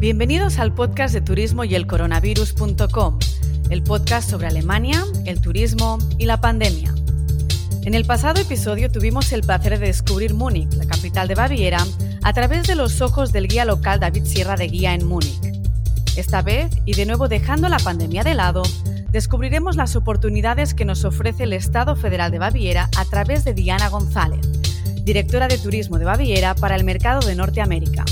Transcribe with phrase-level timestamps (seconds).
[0.00, 3.18] Bienvenidos al podcast de turismo y el coronavirus.com,
[3.68, 6.94] el podcast sobre Alemania, el turismo y la pandemia.
[7.82, 11.84] En el pasado episodio tuvimos el placer de descubrir Múnich, la capital de Baviera,
[12.22, 15.38] a través de los ojos del guía local David Sierra de Guía en Múnich.
[16.16, 18.62] Esta vez, y de nuevo dejando la pandemia de lado,
[19.10, 23.90] descubriremos las oportunidades que nos ofrece el Estado Federal de Baviera a través de Diana
[23.90, 24.40] González,
[25.04, 28.06] directora de Turismo de Baviera para el mercado de Norteamérica.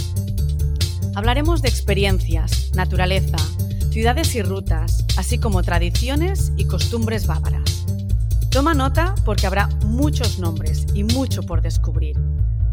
[1.18, 3.38] Hablaremos de experiencias, naturaleza,
[3.90, 7.84] ciudades y rutas, así como tradiciones y costumbres bávaras.
[8.52, 12.16] Toma nota porque habrá muchos nombres y mucho por descubrir.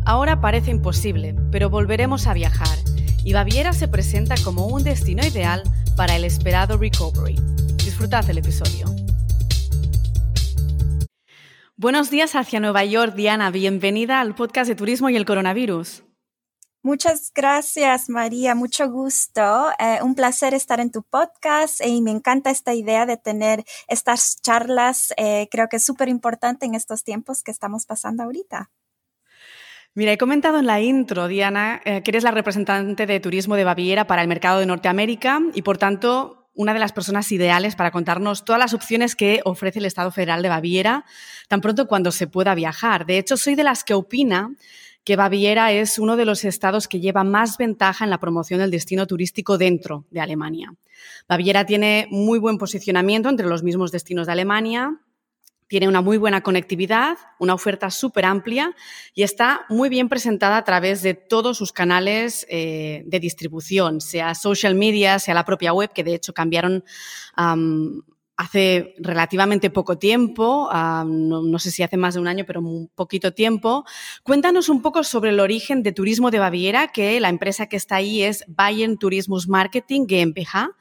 [0.06, 2.78] Ahora parece imposible, pero volveremos a viajar
[3.24, 5.64] y Baviera se presenta como un destino ideal
[5.98, 7.38] para el esperado recovery.
[7.84, 8.94] Disfrutad el episodio.
[11.78, 13.50] Buenos días hacia Nueva York, Diana.
[13.50, 16.05] Bienvenida al podcast de Turismo y el Coronavirus.
[16.86, 18.54] Muchas gracias, María.
[18.54, 19.72] Mucho gusto.
[19.80, 24.40] Eh, un placer estar en tu podcast y me encanta esta idea de tener estas
[24.40, 25.12] charlas.
[25.18, 28.70] Eh, creo que es súper importante en estos tiempos que estamos pasando ahorita.
[29.96, 33.64] Mira, he comentado en la intro, Diana, eh, que eres la representante de turismo de
[33.64, 37.90] Baviera para el mercado de Norteamérica y, por tanto, una de las personas ideales para
[37.90, 41.04] contarnos todas las opciones que ofrece el Estado Federal de Baviera
[41.48, 43.08] tan pronto cuando se pueda viajar.
[43.08, 44.52] De hecho, soy de las que opina
[45.06, 48.72] que Baviera es uno de los estados que lleva más ventaja en la promoción del
[48.72, 50.74] destino turístico dentro de Alemania.
[51.30, 55.00] Baviera tiene muy buen posicionamiento entre los mismos destinos de Alemania,
[55.68, 58.76] tiene una muy buena conectividad, una oferta súper amplia
[59.14, 64.36] y está muy bien presentada a través de todos sus canales eh, de distribución, sea
[64.36, 66.84] social media, sea la propia web, que de hecho cambiaron
[68.38, 70.70] hace relativamente poco tiempo,
[71.06, 73.86] no, sé si hace más de un año, pero un poquito tiempo.
[74.24, 77.96] Cuéntanos un poco sobre el origen de Turismo de Baviera, que la empresa que está
[77.96, 80.72] ahí es Bayern Tourismus Marketing GmbH.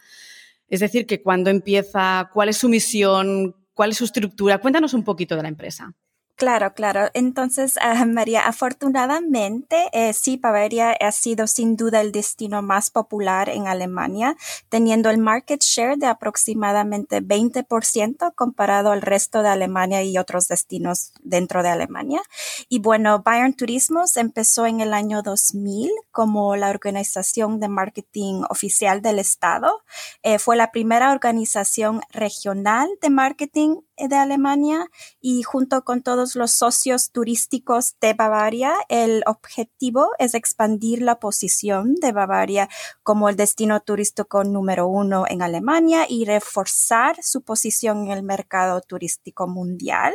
[0.68, 4.58] Es decir, que cuando empieza, cuál es su misión, cuál es su estructura.
[4.58, 5.94] Cuéntanos un poquito de la empresa.
[6.36, 7.10] Claro, claro.
[7.14, 13.48] Entonces, uh, María, afortunadamente, eh, sí, Bavaria ha sido sin duda el destino más popular
[13.48, 14.36] en Alemania,
[14.68, 21.12] teniendo el market share de aproximadamente 20% comparado al resto de Alemania y otros destinos
[21.22, 22.20] dentro de Alemania.
[22.68, 29.02] Y bueno, Bayern Turismos empezó en el año 2000 como la organización de marketing oficial
[29.02, 29.84] del Estado.
[30.24, 34.90] Eh, fue la primera organización regional de marketing eh, de Alemania
[35.20, 41.94] y junto con todos los socios turísticos de Bavaria, el objetivo es expandir la posición
[41.96, 42.68] de Bavaria
[43.02, 48.80] como el destino turístico número uno en Alemania y reforzar su posición en el mercado
[48.80, 50.14] turístico mundial.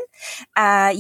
[0.58, 0.92] Uh,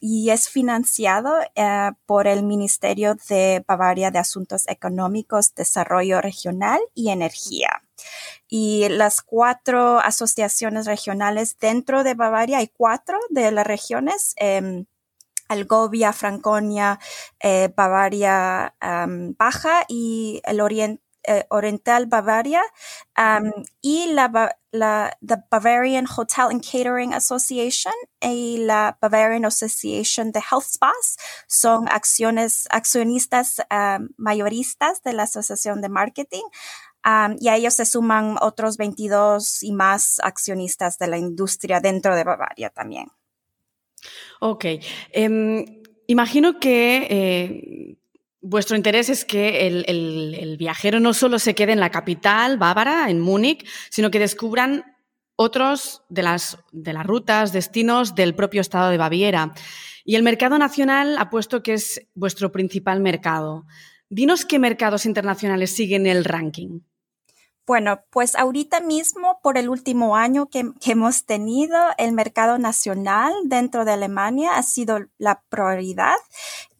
[0.00, 7.10] y, es, financiado uh, por el Ministerio de Bavaria de Asuntos Económicos, Desarrollo Regional y
[7.10, 7.85] Energía
[8.48, 14.34] y las cuatro asociaciones regionales dentro de Bavaria, hay cuatro de las regiones.
[14.36, 14.84] Eh,
[15.48, 16.98] Algovia, Franconia,
[17.38, 18.74] eh, Bavaria
[19.38, 22.62] Baja y el Oriente eh, Oriental Bavaria
[23.18, 23.50] um,
[23.82, 30.66] y la, la the Bavarian Hotel and Catering Association y la Bavarian Association de Health
[30.74, 31.16] Spas
[31.48, 33.60] son acciones accionistas
[34.16, 36.44] mayoristas de la Asociación de Marketing
[37.38, 42.24] y a ellos se suman otros 22 y más accionistas de la industria dentro de
[42.24, 43.06] Bavaria también.
[44.40, 44.64] Ok.
[45.12, 45.64] Em,
[46.06, 47.96] imagino que eh,
[48.40, 53.20] vuestro interés es que el, viajero no solo se quede en la capital bávara, en
[53.20, 54.84] Múnich, sino que descubran
[55.36, 59.54] otros de las, de las rutas, destinos del propio estado de Baviera.
[60.04, 63.66] Y el mercado nacional ha puesto que es vuestro principal mercado.
[64.08, 66.80] Dinos qué mercados internacionales siguen el ranking.
[67.66, 73.84] Bueno, pues ahorita mismo, por el último año que, hemos tenido, el mercado nacional dentro
[73.84, 76.14] de Alemania ha sido la prioridad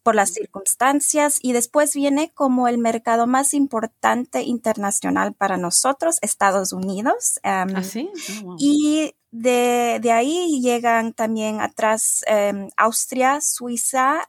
[0.04, 6.72] por las circunstancias y después viene como el mercado más importante internacional para nosotros, Estados
[6.72, 7.40] Unidos.
[7.42, 8.08] Em, ¿Ah, sí?
[8.44, 14.28] Oh, y de, ahí llegan también atrás em, Austria, Suiza,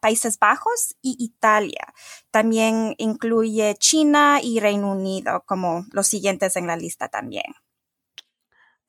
[0.00, 1.92] Países Bajos y Italia.
[2.30, 7.54] También incluye China y Reino Unido como los siguientes en la lista también.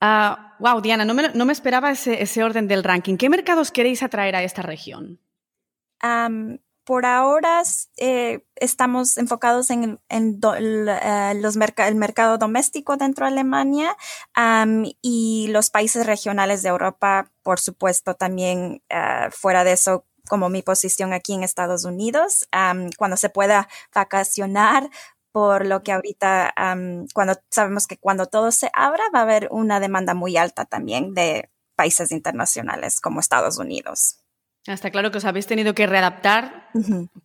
[0.00, 3.16] ah, Diana, no me, esperaba ese, orden del ranking.
[3.16, 5.20] ¿Qué mercados queréis atraer a esta región?
[6.90, 7.62] por ahora
[7.98, 13.96] eh, estamos enfocados en, eh, los el mercado doméstico dentro de Alemania
[15.00, 20.62] y los países regionales de Europa, por supuesto, también eh, fuera de eso como mi
[20.62, 22.46] posición aquí en Estados Unidos.
[22.96, 24.88] cuando se pueda vacacionar
[25.32, 26.54] por lo que ahorita,
[27.12, 31.14] cuando sabemos que cuando todo se abra, va a haber una demanda muy alta también
[31.14, 34.18] de países internacionales como Estados Unidos.
[34.66, 36.68] Está claro que os habéis tenido que readaptar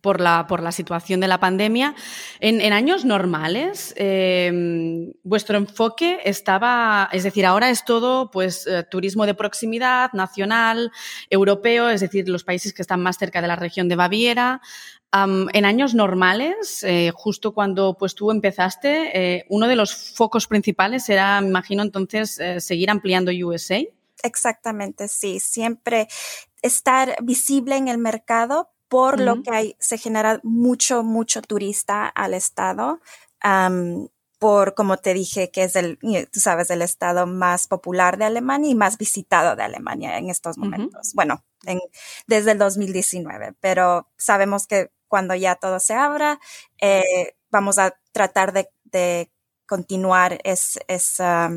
[0.00, 1.94] por, la, por la situación de la pandemia.
[2.40, 9.26] En, años normales, em, vuestro enfoque estaba, es decir, ahora es todo pues, eh, turismo
[9.26, 10.90] de proximidad, nacional,
[11.28, 14.62] europeo, es decir, los países que están más cerca de la región de Baviera.
[15.12, 21.08] en años normales, eh, justo cuando pues, tú empezaste, eh, uno de los focos principales
[21.08, 23.80] era, me imagino, entonces, seguir ampliando USA.
[24.22, 25.40] Exactamente, sí.
[25.40, 26.08] Siempre
[26.66, 32.34] estar visible en el mercado por lo que hay, se genera mucho, mucho turista al
[32.34, 33.00] estado.
[34.38, 35.98] por, como te dije, que es el,
[36.30, 40.58] tú sabes, el estado más popular de Alemania y más visitado de Alemania en estos
[40.58, 41.12] momentos.
[41.14, 41.42] Bueno,
[42.26, 46.38] desde el 2019, pero sabemos que cuando ya todo se abra,
[46.80, 49.30] eh, vamos a tratar de,
[49.66, 51.50] continuar es, esa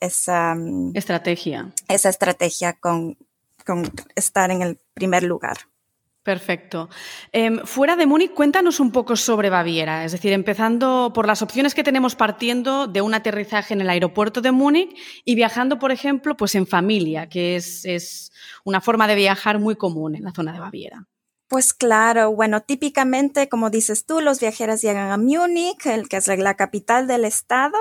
[0.00, 1.72] estrategia.
[1.88, 3.16] Esa estrategia con,
[3.64, 5.58] con estar en el primer lugar.
[6.22, 6.88] Perfecto.
[7.32, 11.74] Em, fuera de Múnich, cuéntanos un poco sobre Baviera, es decir, empezando por las opciones
[11.74, 16.36] que tenemos partiendo de un aterrizaje en el aeropuerto de Múnich y viajando, por ejemplo,
[16.36, 18.30] pues en familia, que es, es
[18.64, 21.08] una forma de viajar muy común en la zona de Baviera.
[21.52, 26.26] Pues claro, bueno, típicamente, como dices tú, los viajeros llegan a Múnich, el que es
[26.26, 27.76] la capital del estado,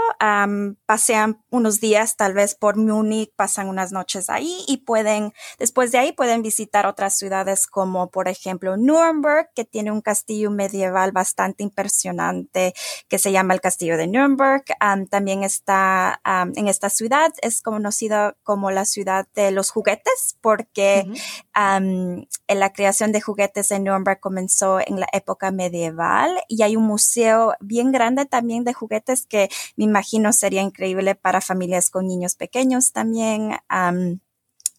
[0.86, 6.00] pasean unos días tal vez por Múnich, pasan unas noches ahí y pueden, después de
[6.00, 11.64] ahí pueden visitar otras ciudades como por ejemplo Nuremberg, que tiene un castillo medieval bastante
[11.64, 12.74] impresionante
[13.08, 14.66] que se llama el castillo de Nuremberg.
[15.10, 21.10] también está en esta ciudad, es conocida como la ciudad de los juguetes porque
[21.56, 26.84] en la creación de juguetes en Nuremberg comenzó en la época medieval y hay un
[26.84, 32.36] museo bien grande también de juguetes que me imagino sería increíble para familias con niños
[32.36, 33.58] pequeños también.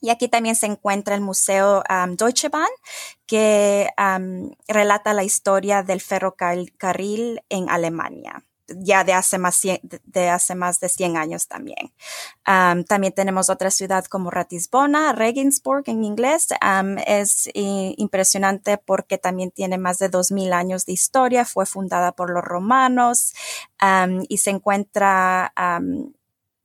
[0.00, 1.84] y aquí también se encuentra el Museo
[2.16, 2.66] Deutsche Bahn,
[3.26, 3.88] que
[4.68, 8.44] relata la historia del ferrocarril en Alemania
[8.78, 11.92] ya de hace más, de hace más de 100 años también.
[12.44, 16.48] también tenemos otra ciudad como Ratisbona, Regensburg en inglés.
[17.06, 21.44] es impresionante porque también tiene más de 2000 años de historia.
[21.44, 23.32] Fue fundada por los romanos
[24.28, 25.52] y se encuentra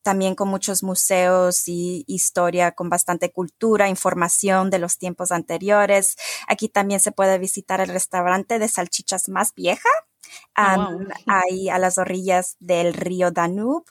[0.04, 6.16] también con muchos museos y historia, con bastante cultura, información de los tiempos anteriores.
[6.48, 9.90] Aquí también se puede visitar el restaurante de salchichas más vieja
[10.58, 13.86] Oh, ahí a las orillas del río Danube.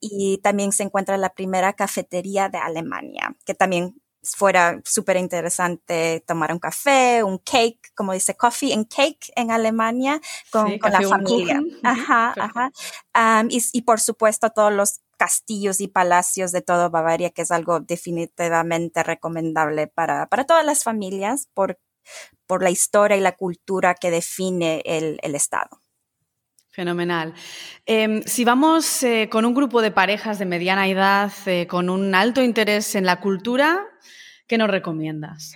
[0.00, 4.00] y también se encuentra la primera cafetería de Alemania, que también
[4.34, 10.20] fuera súper interesante tomar un café, un cake, como dice coffee and cake en Alemania,
[10.50, 11.60] con, la familia.
[11.82, 12.70] Ajá, ajá.
[13.48, 19.02] y, por supuesto todos los castillos y palacios de todo Bavaria, que es algo definitivamente
[19.02, 21.78] recomendable para, para todas las familias, por,
[22.46, 25.80] por la historia y la cultura que define el, Estado.
[26.70, 27.34] Fenomenal.
[27.86, 32.14] Em, si vamos eh, con un grupo de parejas de mediana edad eh, con un
[32.14, 33.84] alto interés en la cultura,
[34.46, 35.54] ¿qué nos recomiendas?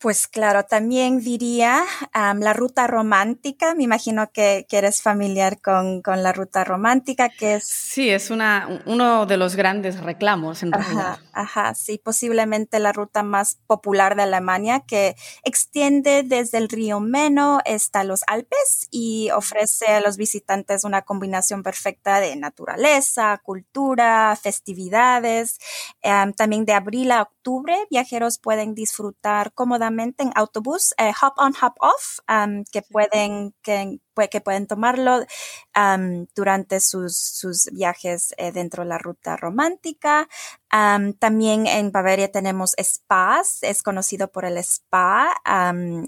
[0.00, 1.82] Pues claro, también diría
[2.14, 3.74] la ruta romántica.
[3.74, 7.64] Me imagino que, eres familiar con, la ruta romántica, que es...
[7.64, 11.18] Sí, es una, uno de los grandes reclamos en realidad.
[11.32, 17.58] Ajá, sí, posiblemente la ruta más popular de Alemania, que extiende desde el río Meno
[17.66, 25.58] hasta los Alpes y ofrece a los visitantes una combinación perfecta de naturaleza, cultura, festividades.
[26.36, 29.87] también de abril a octubre, viajeros pueden disfrutar cómodamente
[30.22, 32.18] en autobús, eh, hop on, hop off,
[32.72, 33.98] que pueden, que,
[34.30, 35.24] que pueden tomarlo
[36.34, 40.28] durante sus, sus viajes eh, dentro de la ruta romántica.
[41.18, 45.34] también en Bavaria tenemos spas, es conocido por el spa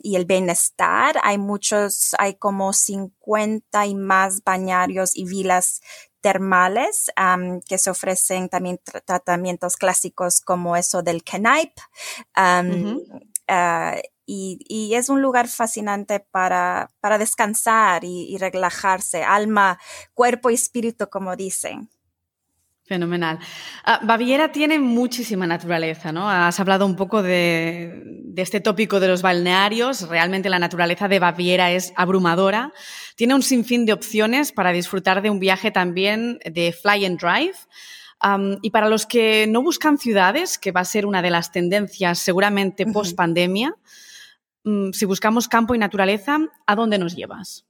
[0.02, 1.20] y el bienestar.
[1.22, 5.80] Hay muchos, hay como 50 y más bañarios y vilas
[6.20, 7.10] termales
[7.66, 11.72] que se ofrecen también tratamientos clásicos como eso del Kneip.
[13.52, 19.78] Ah, y, es un lugar fascinante para, para descansar y, relajarse, alma,
[20.14, 21.90] cuerpo y espíritu, como dicen.
[22.84, 23.40] Fenomenal.
[23.84, 26.30] Ah, Baviera tiene muchísima naturaleza, ¿no?
[26.30, 30.08] Has hablado un poco de, de, este tópico de los balnearios.
[30.08, 32.72] Realmente la naturaleza de Baviera es abrumadora.
[33.16, 37.56] Tiene un sinfín de opciones para disfrutar de un viaje también de fly and drive
[38.62, 42.18] y para los que no buscan ciudades, que va a ser una de las tendencias
[42.18, 43.74] seguramente post pandemia,
[44.64, 47.66] mm, si buscamos campo y naturaleza, ¿a dónde nos llevas?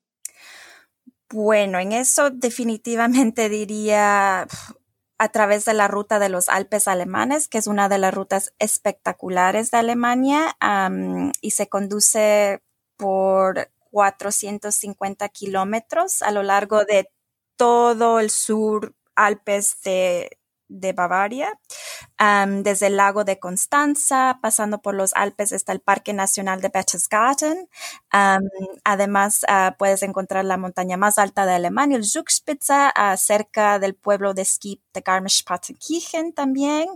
[1.33, 4.49] Bueno, en eso definitivamente diría
[5.19, 8.55] a través de la ruta de los Alpes alemanes, que es una de las rutas
[8.59, 10.57] espectaculares de Alemania
[11.41, 12.63] y se conduce
[12.97, 17.11] por 450 kilómetros a lo largo de
[17.57, 20.40] todo el sur Alpes de
[20.71, 21.59] de Bavaria,
[22.63, 27.69] desde el lago de Constanza, pasando por los Alpes está el Parque Nacional de Berchtesgaden.
[28.85, 33.95] además, uh, puedes encontrar la montaña más alta de Alemania, el Zugspitze, uh, cerca del
[33.95, 36.87] pueblo de esquí de Garmisch-Partenkirchen también.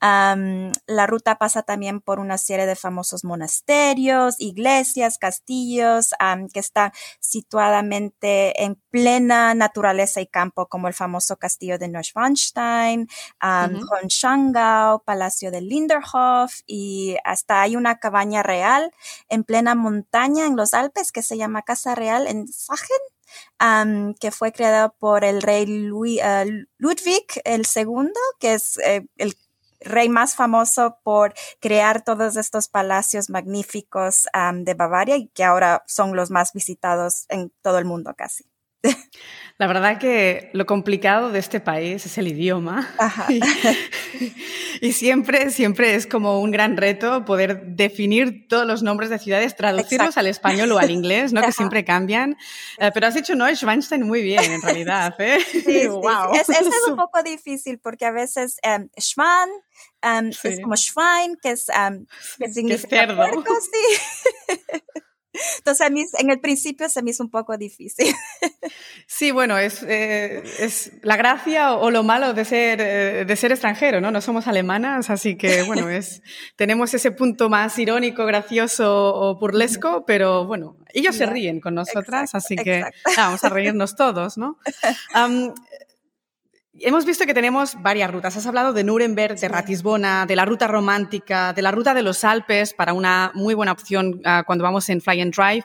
[0.00, 6.10] la ruta pasa también por una serie de famosos monasterios, iglesias, castillos,
[6.52, 13.08] que está situadamente en plena naturaleza y campo, como el famoso castillo de Neuschwanstein,
[13.42, 13.80] um,
[15.04, 18.92] Palacio de Linderhof y hasta hay una cabaña real
[19.28, 24.14] en plena montaña en los Alpes que se llama Casa Real en Sachen.
[24.18, 28.10] que fue creada por el rey uh, Ludwig II,
[28.40, 29.36] que es eh, el
[29.80, 36.14] rey más famoso por crear todos estos palacios magníficos de Bavaria y que ahora son
[36.16, 38.49] los más visitados en todo el mundo casi.
[39.60, 42.88] La verdad que lo complicado de este país es el idioma.
[44.82, 49.54] Y, siempre, siempre es como un gran reto poder definir todos los nombres de ciudades,
[49.54, 51.42] traducirlos al español o al inglés, ¿no?
[51.42, 52.38] Que siempre cambian.
[52.78, 55.14] Eh, pero has dicho Neuschwanstein muy bien, en realidad.
[55.18, 55.38] ¿eh?
[55.44, 56.32] Sí, wow.
[56.34, 59.50] Es, es, un poco difícil porque a veces um, Schwan
[60.02, 62.06] um, es como Schwein, que es um,
[62.38, 63.24] que significa cerdo.
[63.60, 65.02] sí.
[65.58, 68.14] Entonces, a mí en el principio se me hizo un poco difícil.
[69.06, 73.50] Sí, bueno, es, eh, es la gracia o, lo malo de ser, eh, de ser
[73.50, 74.12] extranjero, ¿no?
[74.12, 76.22] No somos alemanas, así que, bueno, es,
[76.56, 82.34] tenemos ese punto más irónico, gracioso o burlesco, pero bueno, ellos se ríen con nosotras,
[82.34, 82.84] así que
[83.16, 84.58] vamos a reírnos todos, ¿no?
[86.78, 88.36] Hemos visto que tenemos varias rutas.
[88.36, 92.22] Has hablado de Nuremberg, de Ratisbona, de la ruta romántica, de la ruta de los
[92.22, 95.64] Alpes para una muy buena opción ah, cuando vamos en Fly and Drive.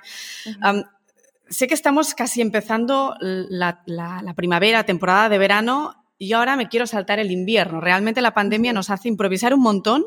[1.48, 6.88] sé que estamos casi empezando la, la primavera, temporada de verano, y ahora me quiero
[6.88, 7.82] saltar el invierno.
[7.82, 10.06] Realmente la pandemia nos hace improvisar un montón.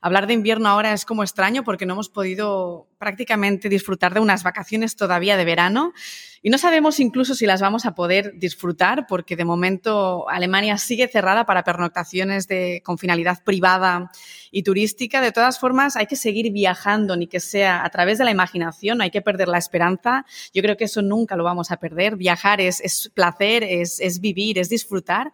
[0.00, 4.42] Hablar de invierno ahora es como extraño porque no hemos podido prácticamente disfrutar de unas
[4.42, 5.92] vacaciones todavía de verano
[6.40, 11.06] y no sabemos incluso si las vamos a poder disfrutar porque de momento Alemania sigue
[11.06, 14.10] cerrada para pernoctaciones de, con finalidad privada
[14.50, 15.20] y turística.
[15.20, 19.02] De todas formas, hay que seguir viajando, ni que sea a través de la imaginación,
[19.02, 20.24] hay que perder la esperanza.
[20.54, 22.16] Yo creo que eso nunca lo vamos a perder.
[22.16, 25.32] Viajar es, es placer, es, es vivir, es disfrutar.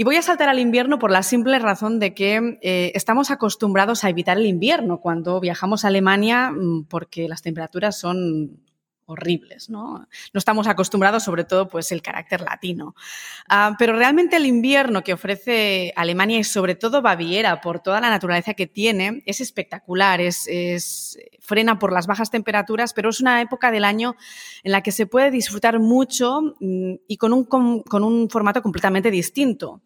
[0.00, 4.02] Y voy a saltar al invierno por la simple razón de que eh, estamos acostumbrados
[4.02, 8.62] a evitar el invierno cuando viajamos a Alemania mm, porque las temperaturas son
[9.10, 10.08] horribles, ¿no?
[10.32, 12.94] No estamos acostumbrados, sobre todo, pues el carácter latino.
[13.48, 18.10] Ah, pero realmente el invierno que ofrece Alemania y sobre todo Baviera, por toda la
[18.10, 23.70] naturaleza que tiene, es espectacular, es, frena por las bajas temperaturas, pero es una época
[23.70, 24.16] del año
[24.62, 29.10] en la que se puede disfrutar mucho mm, y con un, con un formato completamente
[29.10, 29.82] distinto.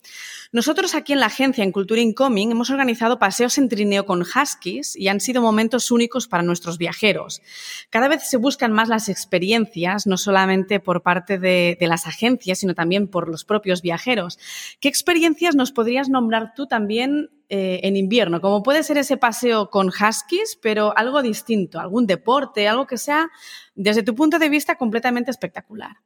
[0.52, 4.94] Nosotros aquí en la agencia, en Cultura Incoming, hemos organizado paseos en trineo con huskies
[4.94, 7.42] y han sido momentos únicos para nuestros viajeros.
[7.90, 12.74] Cada vez se buscan más las experiencias, no solamente por parte de, las agencias, sino
[12.74, 14.38] también por los propios viajeros.
[14.80, 18.40] ¿Qué experiencias nos podrías nombrar tú también eh, en invierno?
[18.40, 23.30] Como puede ser ese paseo con huskies, pero algo distinto, algún deporte, algo que sea,
[23.74, 25.96] desde tu punto de vista, completamente espectacular.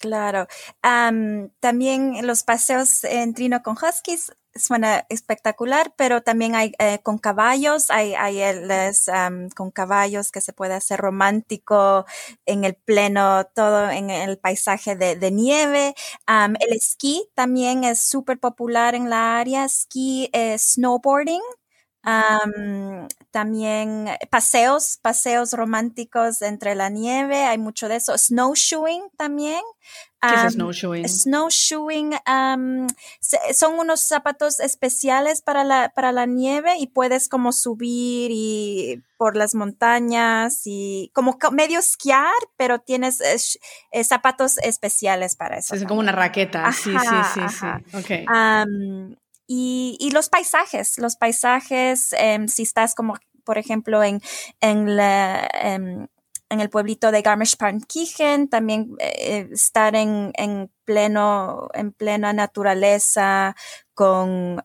[0.00, 0.46] Claro.
[1.60, 7.90] también los paseos en trino con huskies suena espectacular, pero también hay eh, con caballos,
[7.90, 8.40] hay, hay
[9.54, 12.06] con caballos que se puede hacer romántico
[12.46, 15.94] en el pleno, todo en el paisaje de, nieve.
[16.60, 21.42] el esquí también es súper popular en la área, esquí, eh, snowboarding
[23.30, 28.16] también paseos, paseos románticos entre la nieve, hay mucho de eso.
[28.16, 29.60] Snowshoeing también.
[30.20, 31.08] ¿Qué es snowshoeing?
[31.08, 32.12] Snowshoeing
[33.54, 39.36] son unos zapatos especiales para la, para la nieve y puedes como subir y por
[39.36, 43.20] las montañas y como medio esquiar, pero tienes
[43.92, 45.74] eh, zapatos especiales para eso.
[45.74, 46.70] Es como una raqueta.
[46.72, 47.96] sí, sí, sí, sí.
[47.96, 48.26] Okay.
[49.52, 54.22] Y, los paisajes, los paisajes, em, si estás como, por ejemplo, en,
[54.60, 56.06] en, la, em,
[56.50, 63.56] en el pueblito de Garmisch-Partenkirchen, también eh, estar en, en, pleno, en plena naturaleza,
[63.92, 64.62] con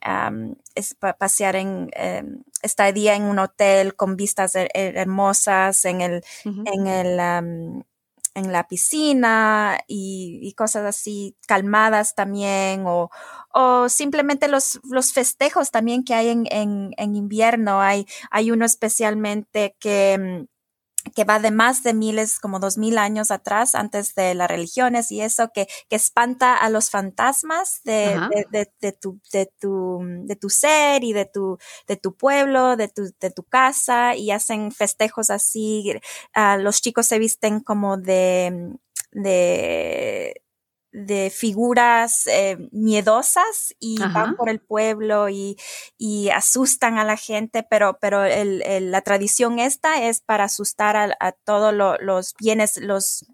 [1.18, 7.84] pasear en em, estadía en un hotel con vistas hermosas, en el, en el
[8.36, 13.10] en la piscina y, cosas así calmadas también o,
[13.54, 17.82] o simplemente los, los festejos también que hay en, en, en invierno.
[17.82, 20.55] Hay, hay uno especialmente que mm,
[21.14, 25.12] que va de más de miles, como dos mil años atrás, antes de las religiones
[25.12, 28.20] y eso, que, que espanta a los fantasmas de,
[28.52, 31.58] de, de, tu, de, tu, de tu ser y de tu,
[31.88, 35.94] de tu pueblo, de tu, de tu casa y hacen festejos así.
[36.36, 38.74] Uh, los chicos se visten como de,
[39.12, 40.45] de
[40.96, 45.58] de figuras eh, miedosas y van por el pueblo y,
[45.98, 51.18] y, asustan a la gente, pero, pero el, la tradición esta es para asustar a,
[51.20, 53.25] a todos los bienes, los,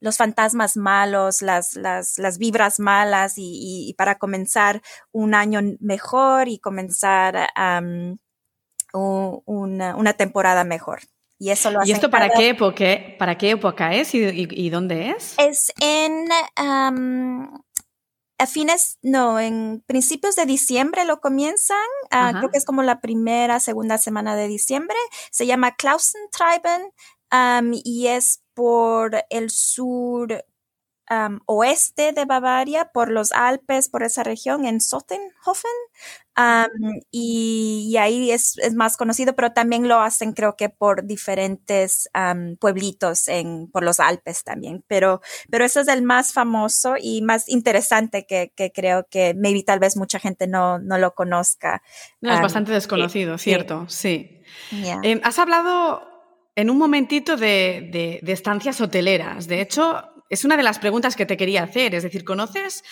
[0.00, 4.80] los fantasmas malos, las, las, las vibras malas y, y, para comenzar
[5.12, 7.48] un año mejor y comenzar
[8.94, 11.00] una, una temporada mejor.
[11.44, 12.86] Y eso lo ¿Y esto para qué época,
[13.18, 15.34] para qué época es y, dónde es?
[15.36, 21.76] Es en a fines, no, en principios de diciembre lo comienzan.
[22.10, 24.96] Ah, creo que es como la primera, segunda semana de diciembre.
[25.30, 26.92] Se llama Klausentreiben
[27.84, 30.46] y es por el sur
[31.44, 35.70] oeste de Bavaria, por los Alpes, por esa región, en Sottenhofen.
[37.10, 42.08] Y, ahí es, más conocido, pero también lo hacen creo que por diferentes
[42.58, 44.84] pueblitos en, por los Alpes también.
[44.88, 49.78] Pero, pero ese es el más famoso y más interesante que, creo que maybe tal
[49.78, 51.82] vez mucha gente no, no lo conozca.
[52.20, 54.42] es bastante desconocido, cierto, sí.
[55.02, 56.02] Em, has hablado
[56.56, 59.46] en un momentito de, de, estancias hoteleras.
[59.46, 61.94] De hecho, es una de las preguntas que te quería hacer.
[61.94, 62.84] Es decir, ¿conoces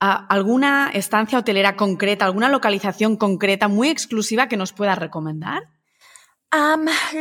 [0.00, 5.68] alguna estancia hotelera concreta, alguna localización concreta muy exclusiva que nos puedas recomendar?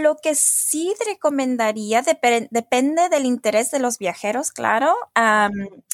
[0.01, 4.95] lo que sí recomendaría depende del interés de los viajeros, claro.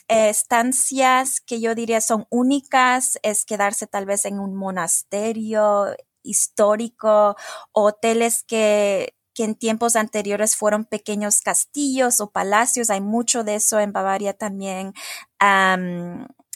[0.07, 5.87] estancias que yo diría son únicas es quedarse tal vez en un monasterio
[6.23, 7.35] histórico,
[7.73, 12.89] hoteles que que en tiempos anteriores fueron pequeños castillos o palacios.
[12.89, 14.93] Hay mucho de eso en Bavaria también.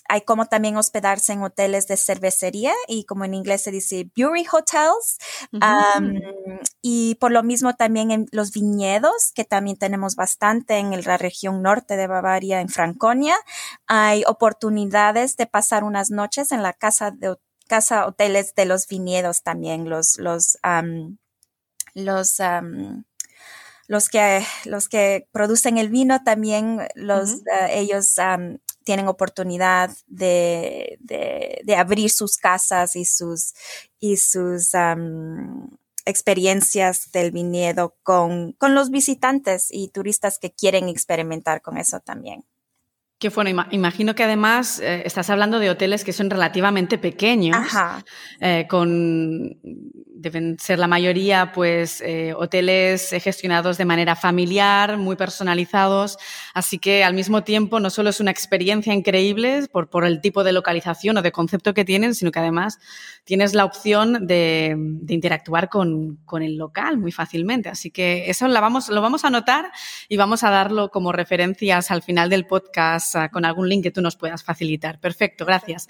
[0.10, 4.46] Hay como también hospedarse en hoteles de cervecería y como en inglés se dice brewery
[4.52, 5.18] hotels.
[6.82, 11.62] y por lo mismo también en los viñedos, que también tenemos bastante en la región
[11.62, 13.36] norte de Bavaria, en Franconia.
[13.88, 17.36] Hay oportunidades de pasar unas noches en la casa de
[17.68, 20.58] casa hoteles de los viñedos también, los, los,
[21.94, 22.38] los,
[23.88, 28.16] los, que, los que producen el vino también, los, eh, ellos
[28.90, 33.54] tienen oportunidad de, de, abrir sus casas y sus,
[34.00, 34.72] y sus
[36.06, 42.46] experiencias del viñedo con, con los visitantes y turistas que quieren experimentar con eso también.
[43.20, 47.58] Que bueno, imagino que además eh, estás hablando de hoteles que son relativamente pequeños,
[48.40, 49.60] eh, con
[50.22, 56.18] deben ser la mayoría, pues, eh, hoteles gestionados de manera familiar, muy personalizados.
[56.54, 60.44] Así que al mismo tiempo no solo es una experiencia increíble por, por el tipo
[60.44, 62.80] de localización o de concepto que tienen, sino que además
[63.24, 67.70] tienes la opción de, de interactuar con, con, el local muy fácilmente.
[67.70, 69.72] Así que eso la vamos, lo vamos a anotar
[70.08, 73.92] y vamos a darlo como referencias al final del podcast ah, con algún link que
[73.92, 75.00] tú nos puedas facilitar.
[75.00, 75.88] Perfecto, gracias.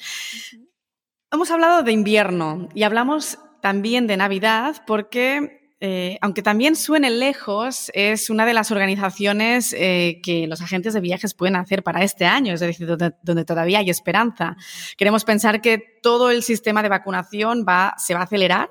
[1.31, 7.91] Hemos hablado de invierno y hablamos también de Navidad porque, eh, aunque también suene lejos,
[7.93, 12.25] es una de las organizaciones eh, que los agentes de viajes pueden hacer para este
[12.25, 14.55] año, es decir, donde, todavía hay esperanza.
[14.97, 18.69] Queremos pensar que todo el sistema de vacunación va, se va a acelerar,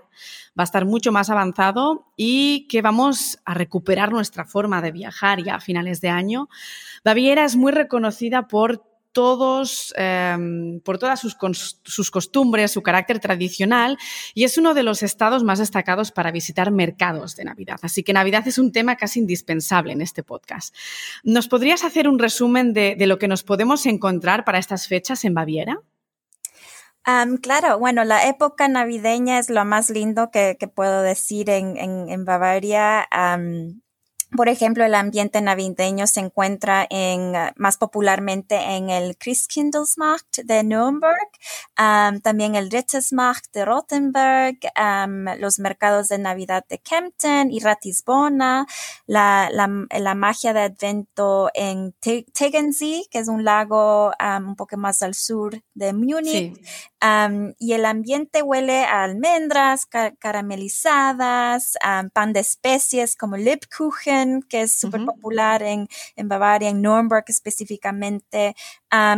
[0.59, 5.43] va a estar mucho más avanzado y que vamos a recuperar nuestra forma de viajar
[5.43, 6.49] ya a finales de año.
[7.05, 8.88] Baviera es muy reconocida por
[9.19, 13.99] todos, em, por todas sus, costumbres, su carácter tradicional,
[14.33, 17.81] y es uno de los estados más destacados para visitar mercados de Navidad.
[17.83, 20.73] Así que Navidad es un tema casi indispensable en este podcast.
[21.25, 25.35] ¿Nos podrías hacer un resumen de, lo que nos podemos encontrar para estas fechas en
[25.35, 25.81] Baviera?
[27.41, 33.09] claro, bueno, la época navideña es lo más lindo que, puedo decir en, Bavaria.
[34.37, 40.65] Por ejemplo, el ambiente navideño se encuentra en, ah, más popularmente en el Christkindlesmarkt de
[40.65, 41.29] Nürnberg,
[42.23, 44.59] también el Rittesmarkt de Rothenburg,
[45.39, 48.67] los mercados de Navidad de Kempten y Ratisbona,
[49.07, 55.15] la, la, magia de Advento en Tegernsee, que es un lago un poco más al
[55.15, 56.61] sur de Múnich.
[57.59, 59.87] y el ambiente huele a almendras
[60.19, 61.79] caramelizadas,
[62.13, 64.18] pan de especies como Liebkuchen,
[64.49, 68.55] Que es súper popular en, en Bavaria, en Nuremberg específicamente,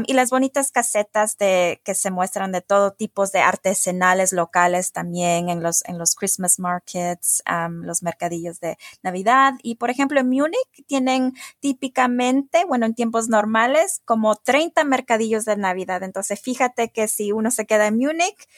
[0.06, 5.48] y las bonitas casetas de, que se muestran de todo tipo de artesanales locales también
[5.48, 7.42] en los, en los Christmas markets,
[7.82, 9.54] los mercadillos de Navidad.
[9.62, 15.56] Y por ejemplo, en Múnich tienen típicamente, bueno, en tiempos normales, como 30 mercadillos de
[15.56, 16.02] Navidad.
[16.02, 18.48] Entonces, fíjate que si uno se queda en Múnich,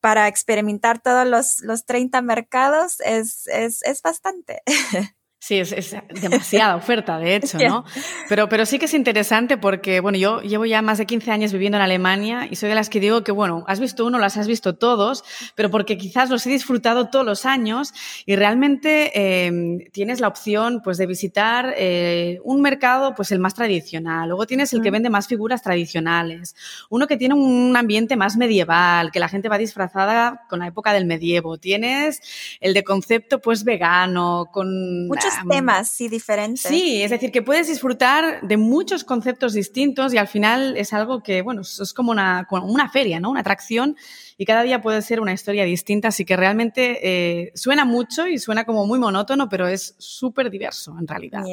[0.00, 4.62] para experimentar todos los, los 30 mercados es, es, es bastante.
[5.38, 7.84] Sí, es, es, demasiada oferta, de hecho, ¿no?
[8.28, 11.52] Pero, pero sí que es interesante porque, bueno, yo llevo ya más de 15 años
[11.52, 14.36] viviendo en Alemania y soy de las que digo que, bueno, has visto uno, las
[14.36, 15.22] has visto todos,
[15.54, 17.92] pero porque quizás los he disfrutado todos los años
[18.24, 23.54] y realmente eh, tienes la opción, pues, de visitar eh, un mercado, pues, el más
[23.54, 24.28] tradicional.
[24.28, 26.56] Luego tienes el que vende más figuras tradicionales.
[26.90, 30.92] Uno que tiene un ambiente más medieval, que la gente va disfrazada con la época
[30.92, 31.58] del medievo.
[31.58, 32.20] Tienes
[32.60, 35.06] el de concepto, pues, vegano, con...
[35.34, 36.62] Muchos temas, sí, diferentes.
[36.62, 41.22] Sí, es decir, que puedes disfrutar de muchos conceptos distintos y al final es algo
[41.22, 43.30] que, bueno, es como una, una feria, ¿no?
[43.30, 43.96] Una atracción
[44.38, 48.38] y cada día puede ser una historia distinta, así que realmente eh, suena mucho y
[48.38, 51.44] suena como muy monótono, pero es súper diverso en realidad.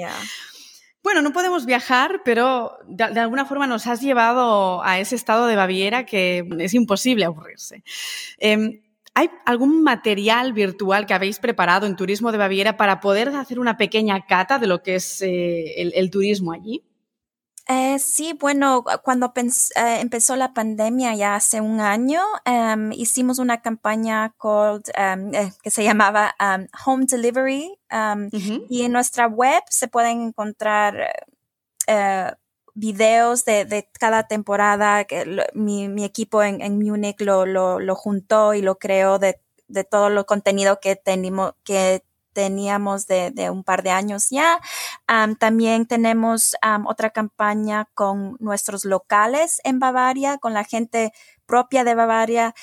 [1.04, 5.58] Bueno, no podemos viajar, pero de, alguna forma nos has llevado a ese estado de
[5.58, 7.84] Baviera que es imposible aburrirse.
[8.38, 8.83] Em,
[9.16, 13.78] ¿Hay algún material virtual que habéis preparado en Turismo de Baviera para poder hacer una
[13.78, 16.84] pequeña cata de lo que es eh, el, turismo allí?
[17.68, 23.62] Eh, sí, bueno, cuando eh, empezó la pandemia ya hace un año, em, hicimos una
[23.62, 24.34] campaña
[24.96, 27.80] em, que se llamaba em, Home Delivery
[28.68, 31.14] y en nuestra web se pueden encontrar
[32.74, 37.96] videos de, de cada temporada que mi, mi, equipo en, en Múnich lo, lo, lo,
[37.96, 43.50] juntó y lo creó de, de todo lo contenido que tenemos, que teníamos de, de,
[43.50, 44.60] un par de años ya.
[45.40, 46.56] también tenemos
[46.86, 51.14] otra campaña con nuestros locales en Bavaria, con la gente
[51.46, 52.54] propia de Bavaria.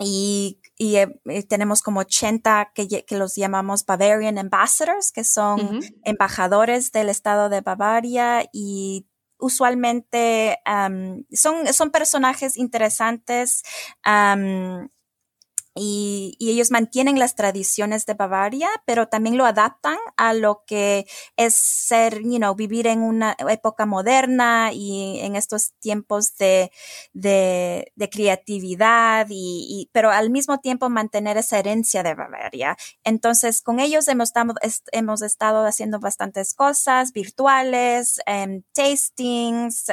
[0.00, 6.92] y eh, y, tenemos como 80 que, que, los llamamos Bavarian Ambassadors, que son embajadores
[6.92, 9.06] del estado de Bavaria y
[9.38, 10.58] usualmente
[11.32, 13.62] son, son personajes interesantes
[15.78, 21.54] y, ellos mantienen las tradiciones de Bavaria, pero también lo adaptan a lo que es
[21.54, 26.72] ser, you know, vivir en una época moderna y en estos tiempos de,
[27.12, 32.76] de, creatividad y, pero al mismo tiempo mantener esa herencia de Bavaria.
[33.04, 34.32] Entonces, con ellos hemos,
[34.92, 39.92] hemos estado haciendo bastantes cosas virtuales, um, tastings,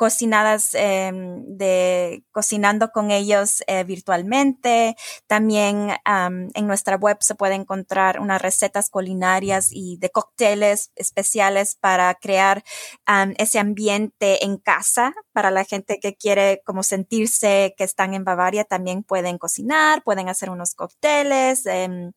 [0.00, 4.96] cocinadas em, de cocinando con ellos eh, virtualmente.
[5.26, 12.14] También en nuestra web se puede encontrar unas recetas culinarias y de cócteles especiales para
[12.14, 12.62] crear
[13.36, 18.64] ese ambiente en casa para la gente que quiere como sentirse que están en Bavaria.
[18.64, 22.12] También pueden cocinar, pueden hacer unos cócteles em,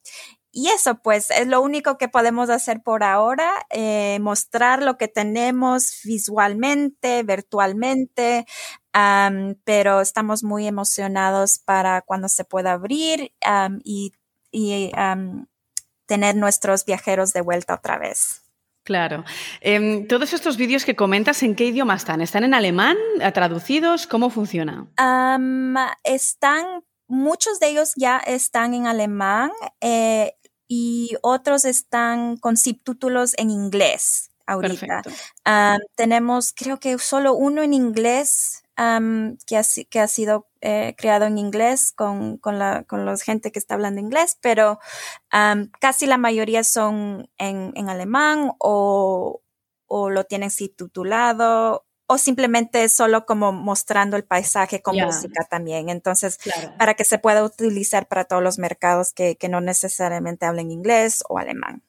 [0.55, 5.07] y eso, pues, es lo único que podemos hacer por ahora, eh, mostrar lo que
[5.07, 8.45] tenemos visualmente, virtualmente,
[9.63, 13.33] pero estamos muy emocionados para cuando se pueda abrir
[13.83, 14.13] y,
[16.05, 18.43] tener nuestros viajeros de vuelta otra vez.
[18.83, 19.23] Claro.
[19.61, 22.21] Em, todos estos vídeos que comentas, ¿en qué idioma están?
[22.21, 22.97] ¿Están en alemán?
[23.33, 24.05] ¿Traducidos?
[24.05, 24.87] ¿Cómo funciona?
[26.03, 29.51] están muchos de ellos ya están en alemán.
[29.81, 30.35] Eh,
[30.75, 35.03] y otros están con subtítulos en inglés ahorita.
[35.95, 41.37] tenemos, creo que solo uno en inglés que, ha, que ha sido eh, creado en
[41.37, 44.79] inglés con, con, la, con la gente que está hablando inglés, pero
[45.79, 49.41] casi la mayoría son en, en alemán o,
[49.85, 55.89] o lo tienen subtitulado o simplemente solo como mostrando el paisaje con música también.
[55.89, 56.39] Entonces,
[56.77, 61.23] para que se pueda utilizar para todos los mercados que, que no necesariamente hablen inglés
[61.27, 61.83] o alemán.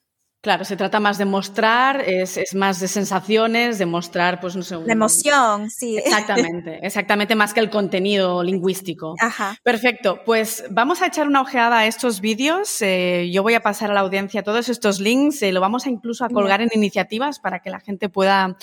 [0.45, 4.61] Claro, se trata más de mostrar, es, es, más de sensaciones, de mostrar, pues no
[4.61, 4.77] sé.
[4.85, 5.97] La emoción, sí.
[5.97, 9.15] Exactamente, exactamente más que el contenido lingüístico.
[9.19, 9.57] Ajá.
[9.63, 12.79] Perfecto, pues vamos a echar una ojeada a estos vídeos.
[12.83, 15.89] Eh, yo voy a pasar a la audiencia todos estos links, eh, lo vamos a
[15.89, 18.55] incluso a colgar en iniciativas para que la gente pueda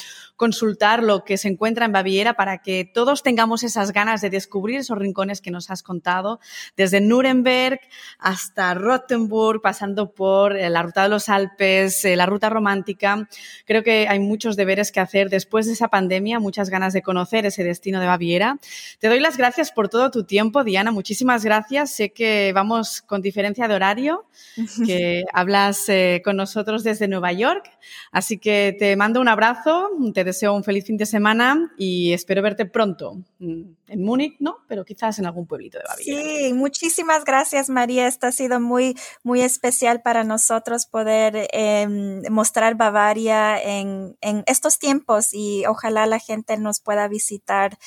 [0.42, 4.80] consultar lo que se encuentra en Baviera, para que todos tengamos esas ganas de descubrir
[4.80, 6.40] esos rincones que nos has contado,
[6.76, 7.78] desde Nuremberg
[8.18, 13.28] hasta Rottenburg, pasando por eh, la ruta de los Alpes eh, la ruta romántica.
[13.66, 17.46] Creo que hay muchos deberes que hacer después de esa pandemia, muchas ganas de conocer
[17.46, 18.58] ese destino de Baviera.
[18.98, 20.90] Te doy las gracias por todo tu tiempo, Diana.
[20.90, 21.92] Muchísimas gracias.
[21.94, 24.26] Sé que vamos con diferencia de horario,
[24.86, 27.70] que hablas eh, con nosotros desde Nueva York.
[28.10, 32.42] Así que te mando un abrazo, te deseo un feliz fin de semana y espero
[32.42, 34.58] verte pronto mm, en Múnich, ¿no?
[34.66, 36.22] Pero quizás en algún pueblito de Baviera.
[36.22, 38.06] Sí, muchísimas gracias, María.
[38.06, 44.16] Esto ha sido muy, muy especial para nosotros poder em, mostrar Bavaria en,
[44.46, 47.78] estos tiempos y ojalá la gente nos pueda visitar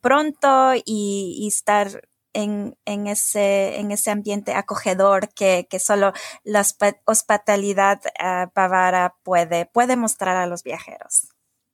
[0.00, 6.12] pronto y, estar en, ese, en ese ambiente acogedor que, solo
[6.44, 6.64] la
[7.04, 11.31] hospitalidad uh, bávara puede, puede mostrar a los viajeros.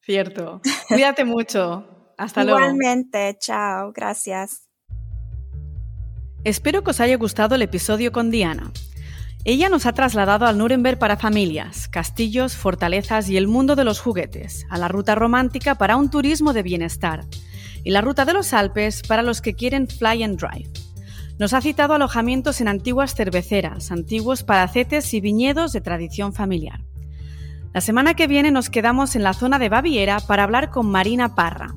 [0.08, 0.62] Cierto.
[0.88, 1.86] Cuídate mucho.
[2.16, 2.58] Hasta luego.
[2.60, 3.36] Igualmente.
[3.38, 3.92] Chao.
[3.92, 4.66] Gracias.
[6.44, 8.72] Espero que os haya gustado el episodio con Diana.
[9.44, 14.00] Ella nos ha trasladado al Nuremberg para familias, castillos, fortalezas y el mundo de los
[14.00, 17.26] juguetes, a la ruta romántica para un turismo de bienestar
[17.84, 20.70] y la ruta de los Alpes para los que quieren fly and drive.
[21.38, 26.87] Nos ha citado alojamientos en antiguas cerveceras, antiguos palacetes y viñedos de tradición familiar.
[27.72, 31.34] La semana que viene nos quedamos en la zona de Baviera para hablar con Marina
[31.34, 31.74] Parra,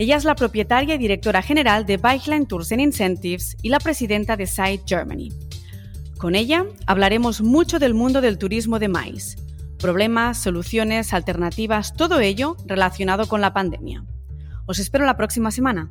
[0.00, 4.34] ella es la propietaria y directora general de Bikeline Tours and Incentives y la presidenta
[4.34, 5.28] de Site Germany.
[6.16, 9.36] Con ella hablaremos mucho del mundo del turismo de maíz,
[9.78, 14.02] problemas, soluciones, alternativas, todo ello relacionado con la pandemia.
[14.64, 15.90] Os espero la próxima semana.